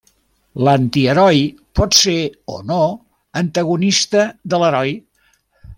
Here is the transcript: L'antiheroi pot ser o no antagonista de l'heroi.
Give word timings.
L'antiheroi 0.67 1.43
pot 1.81 1.99
ser 1.99 2.15
o 2.57 2.59
no 2.71 2.81
antagonista 3.45 4.29
de 4.55 4.65
l'heroi. 4.65 4.99